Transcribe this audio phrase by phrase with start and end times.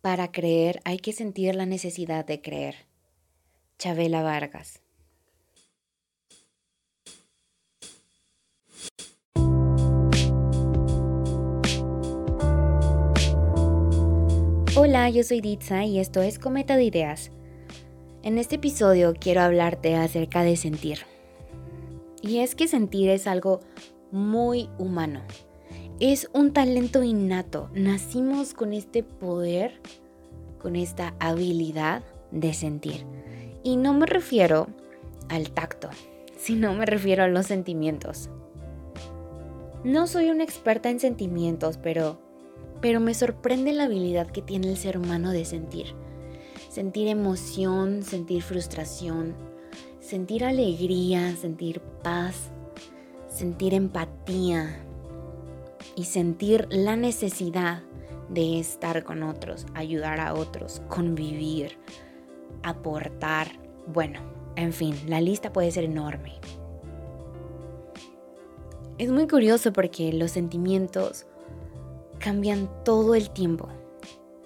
[0.00, 2.86] Para creer hay que sentir la necesidad de creer.
[3.78, 4.80] Chabela Vargas.
[14.74, 17.30] Hola, yo soy Ditsa y esto es Cometa de Ideas.
[18.22, 21.00] En este episodio quiero hablarte acerca de sentir.
[22.22, 23.60] Y es que sentir es algo
[24.10, 25.20] muy humano
[26.00, 27.68] es un talento innato.
[27.74, 29.80] Nacimos con este poder,
[30.58, 33.04] con esta habilidad de sentir.
[33.62, 34.68] Y no me refiero
[35.28, 35.90] al tacto,
[36.38, 38.30] sino me refiero a los sentimientos.
[39.84, 42.18] No soy una experta en sentimientos, pero,
[42.80, 45.94] pero me sorprende la habilidad que tiene el ser humano de sentir.
[46.70, 49.34] Sentir emoción, sentir frustración,
[50.00, 52.50] sentir alegría, sentir paz,
[53.28, 54.86] sentir empatía,
[56.00, 57.82] y sentir la necesidad
[58.30, 61.76] de estar con otros, ayudar a otros, convivir,
[62.62, 63.48] aportar.
[63.86, 64.20] Bueno,
[64.56, 66.40] en fin, la lista puede ser enorme.
[68.96, 71.26] Es muy curioso porque los sentimientos
[72.18, 73.68] cambian todo el tiempo.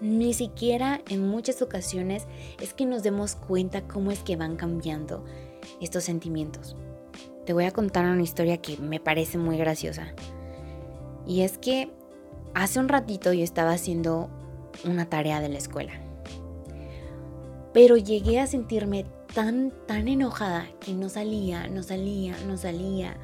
[0.00, 2.26] Ni siquiera en muchas ocasiones
[2.62, 5.22] es que nos demos cuenta cómo es que van cambiando
[5.82, 6.76] estos sentimientos.
[7.44, 10.14] Te voy a contar una historia que me parece muy graciosa.
[11.26, 11.90] Y es que
[12.54, 14.30] hace un ratito yo estaba haciendo
[14.84, 15.92] una tarea de la escuela.
[17.72, 23.16] Pero llegué a sentirme tan, tan enojada que no salía, no salía, no salía.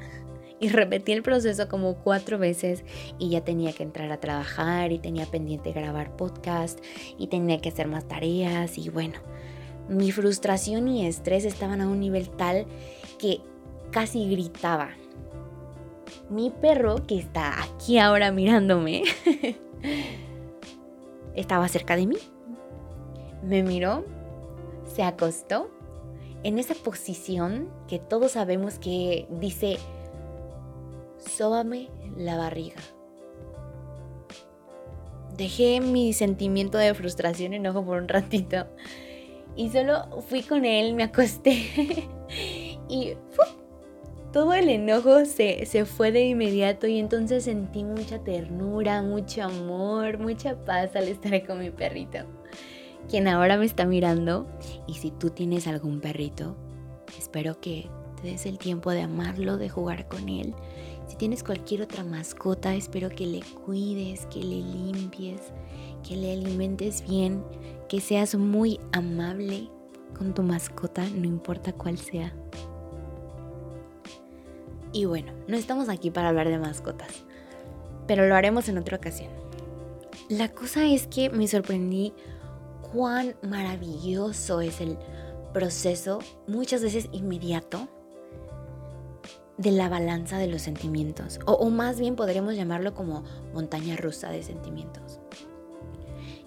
[0.59, 2.83] Y repetí el proceso como cuatro veces
[3.17, 6.79] y ya tenía que entrar a trabajar y tenía pendiente grabar podcast
[7.17, 9.19] y tenía que hacer más tareas y bueno,
[9.87, 12.65] mi frustración y estrés estaban a un nivel tal
[13.17, 13.39] que
[13.91, 14.89] casi gritaba
[16.29, 19.03] mi perro, que está aquí ahora mirándome,
[21.35, 22.17] estaba cerca de mí.
[23.43, 24.05] Me miró,
[24.93, 25.69] se acostó
[26.43, 29.77] en esa posición que todos sabemos que dice,
[31.17, 32.81] sóbame la barriga.
[35.37, 38.67] Dejé mi sentimiento de frustración, enojo por un ratito
[39.55, 41.51] y solo fui con él, me acosté
[42.89, 43.13] y
[44.31, 50.55] todo el enojo se, fue de inmediato y entonces sentí mucha ternura, mucho amor, mucha
[50.65, 52.19] paz al estar con mi perrito,
[53.09, 54.47] quien ahora me está mirando.
[54.87, 56.55] Y si tú tienes algún perrito,
[57.17, 57.89] espero que
[58.21, 60.53] te des el tiempo de amarlo, de jugar con él.
[61.07, 65.41] Si tienes cualquier otra mascota, espero que le cuides, que le limpies,
[66.07, 67.43] que le alimentes bien,
[67.87, 69.69] que seas muy amable
[70.15, 72.31] con tu mascota, no importa cuál sea.
[74.91, 77.09] Y bueno, no estamos aquí para hablar de mascotas,
[78.07, 79.29] pero lo haremos en otra ocasión.
[80.29, 82.13] La cosa es que me sorprendí
[82.91, 84.97] cuán maravilloso es el
[85.53, 87.87] proceso, muchas veces inmediato,
[89.57, 94.41] de la balanza de los sentimientos, o, más bien podremos llamarlo como montaña rusa de
[94.41, 95.19] sentimientos.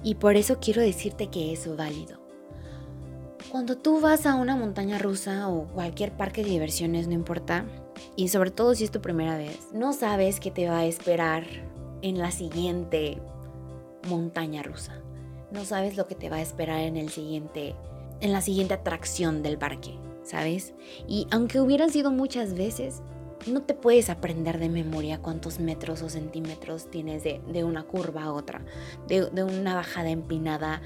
[0.03, 2.19] Y por eso quiero decirte que es válido.
[3.51, 7.67] Cuando tú vas a una montaña rusa o cualquier parque de diversiones, no importa,
[8.17, 11.45] y sobre todo si es tu primera vez, no sabes qué te va a esperar
[12.03, 13.19] en la siguiente
[14.09, 15.01] montaña rusa.
[15.51, 17.75] No sabes lo que te va a esperar en el siguiente
[18.21, 20.75] en la siguiente atracción del parque, ¿sabes?
[21.09, 23.03] Y aunque hubieras ido muchas veces,
[23.47, 28.33] no te puedes aprender de memoria cuántos metros o centímetros tienes de, una curva a
[28.33, 28.65] otra,
[29.09, 30.81] de, de una bajada empinada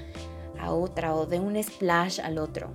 [0.59, 2.71] a otra o de un splash al otro.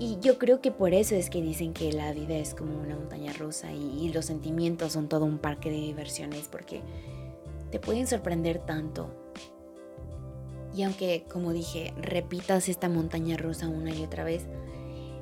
[0.00, 2.96] Y yo creo que por eso es que dicen que la vida es como una
[2.96, 6.80] montaña rusa y, los sentimientos son todo un parque de diversiones porque
[7.70, 9.10] te pueden sorprender tanto.
[10.74, 14.46] Y aunque, como dije, repitas esta montaña rusa una y otra vez,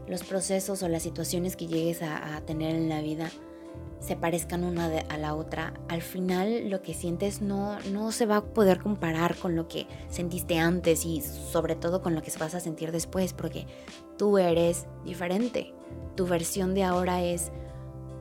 [0.06, 3.30] los procesos o las situaciones que llegues a tener en la vida
[4.00, 8.36] se parezcan una a la otra, al final lo que sientes no, no se va
[8.36, 12.54] a poder comparar con lo que sentiste antes y sobre todo con lo que vas
[12.54, 13.66] a sentir después, porque
[14.16, 15.74] tú eres diferente.
[16.14, 17.50] Tu versión de ahora es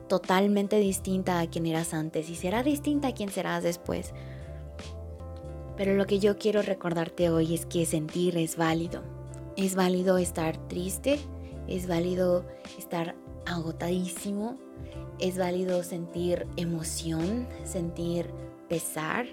[0.08, 4.12] totalmente distinta a quien eras antes y será distinta a quien serás después.
[5.76, 9.02] Pero lo que yo quiero recordarte hoy es que sentir es válido.
[9.56, 11.20] Es válido estar triste,
[11.68, 12.44] es válido
[12.78, 13.14] estar
[13.46, 14.56] agotadísimo,
[15.18, 18.30] es válido sentir emoción, sentir
[18.68, 19.26] pesar,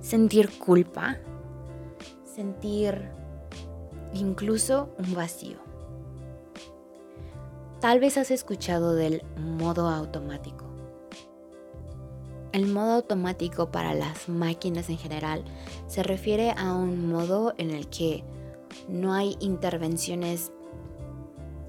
[0.00, 1.18] sentir culpa,
[2.24, 3.10] sentir
[4.14, 5.56] incluso un vacío.
[7.80, 10.66] Tal vez has escuchado del modo automático.
[12.52, 15.42] El modo automático para las máquinas en general
[15.88, 18.22] se refiere a un modo en el que
[18.88, 20.52] no hay intervenciones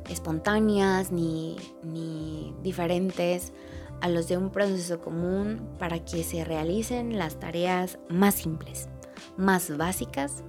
[0.10, 3.54] espontáneas ni, ni diferentes
[4.02, 8.90] a los de un proceso común para que se realicen las tareas más simples,
[9.38, 10.44] más básicas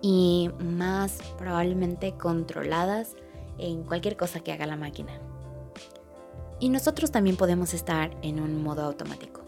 [0.00, 3.16] y más probablemente controladas
[3.58, 5.12] en cualquier cosa que haga la máquina.
[6.60, 9.40] Y nosotros también podemos estar en un modo automático.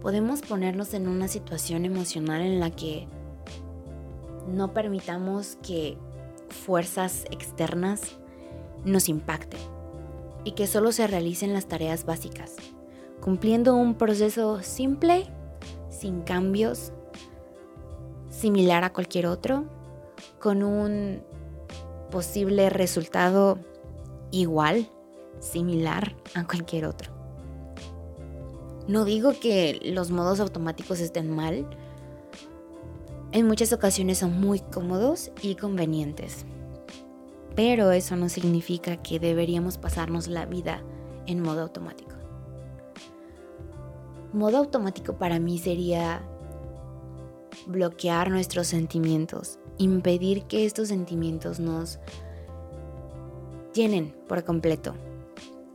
[0.00, 3.06] Podemos ponernos en una situación emocional en la que
[4.46, 5.98] no permitamos que
[6.48, 8.18] fuerzas externas
[8.84, 9.60] nos impacten
[10.44, 12.56] y que solo se realicen las tareas básicas,
[13.20, 15.26] cumpliendo un proceso simple,
[15.90, 16.92] sin cambios,
[18.30, 19.64] similar a cualquier otro,
[20.38, 21.22] con un
[22.10, 23.58] posible resultado
[24.30, 24.88] igual,
[25.40, 27.12] similar a cualquier otro.
[28.86, 31.68] No digo que los modos automáticos estén mal,
[33.32, 36.46] en muchas ocasiones son muy cómodos y convenientes.
[37.58, 40.80] Pero eso no significa que deberíamos pasarnos la vida
[41.26, 42.12] en modo automático.
[44.32, 46.22] Modo automático para mí sería
[47.66, 51.98] bloquear nuestros sentimientos, impedir que estos sentimientos nos
[53.74, 54.94] llenen por completo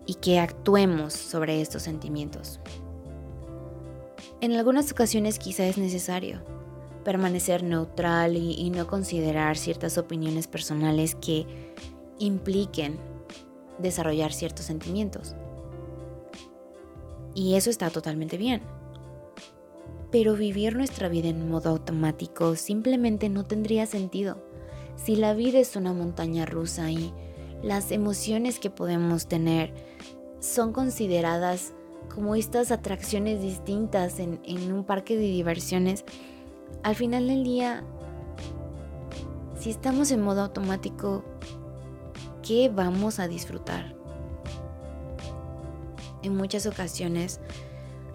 [0.06, 2.62] y que actuemos sobre estos sentimientos.
[4.40, 6.40] En algunas ocasiones quizá es necesario,
[7.04, 11.46] permanecer neutral y, no considerar ciertas opiniones personales que
[12.20, 12.98] impliquen
[13.80, 15.36] desarrollar ciertos sentimientos.
[17.36, 18.62] Y eso está totalmente bien.
[20.12, 24.38] Pero vivir nuestra vida en modo automático simplemente no tendría sentido.
[24.96, 27.14] Si la vida es una montaña rusa y
[27.64, 29.74] las emociones que podemos tener
[30.40, 31.74] son consideradas
[32.14, 34.40] como estas atracciones distintas en,
[34.72, 36.06] un parque de diversiones,
[36.82, 37.84] al final del día,
[39.60, 41.24] si estamos en modo automático,
[42.42, 43.96] ¿qué vamos a disfrutar?
[46.22, 47.40] En muchas ocasiones,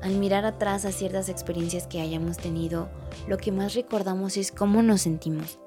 [0.02, 2.88] al mirar atrás a ciertas experiencias que hayamos tenido,
[3.26, 5.58] lo que más recordamos es cómo nos sentimos.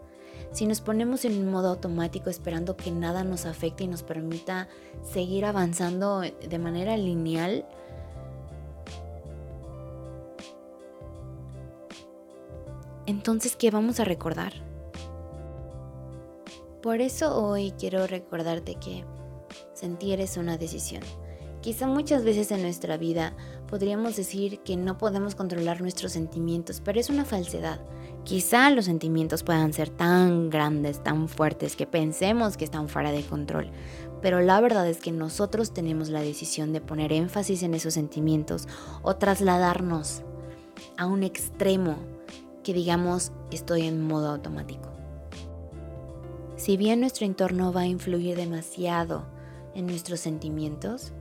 [0.52, 4.68] Si nos ponemos en un modo automático esperando que nada nos afecte y nos permita
[5.04, 7.66] seguir avanzando de manera lineal,
[13.12, 14.54] entonces, ¿qué vamos a recordar?
[16.82, 19.04] Por eso hoy quiero recordarte que
[19.74, 21.04] sentir es una decisión.
[21.60, 23.36] Quizá muchas veces en nuestra vida
[23.68, 27.82] podríamos decir que no podemos controlar nuestros sentimientos, pero es una falsedad.
[28.24, 33.24] Quizá los sentimientos puedan ser tan grandes, tan fuertes, que pensemos que están fuera de
[33.24, 33.72] control,
[34.22, 38.68] pero la verdad es que nosotros tenemos la decisión de poner énfasis en esos sentimientos
[39.02, 40.24] o trasladarnos
[40.98, 41.98] a un extremo
[42.64, 44.90] que digamos estoy en modo automático.
[46.56, 49.26] Si bien nuestro entorno va a influir demasiado
[49.74, 51.12] en nuestros sentimientos,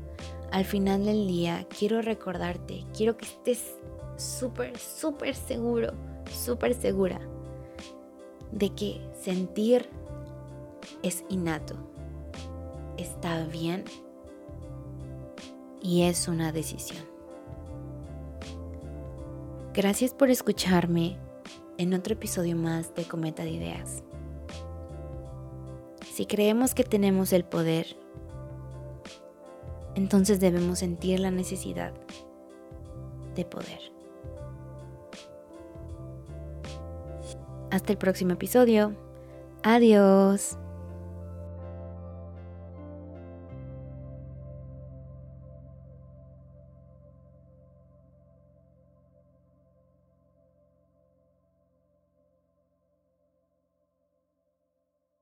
[0.50, 3.74] al final del día quiero recordarte, quiero que estés
[4.16, 5.92] súper, súper seguro,
[6.30, 7.20] súper segura
[8.52, 9.88] de que sentir
[11.02, 11.74] es innato,
[12.98, 13.84] está bien
[15.80, 17.04] y es una decisión.
[19.72, 21.16] Gracias por escucharme
[21.80, 24.02] en otro episodio más de Cometa de Ideas.
[26.12, 27.96] Si creemos que tenemos el poder,
[29.94, 31.94] entonces debemos sentir la necesidad
[33.34, 33.80] de poder.
[37.70, 38.94] Hasta el próximo episodio.
[39.62, 40.58] Adiós.